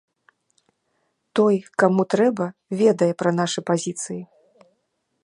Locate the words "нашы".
3.41-3.59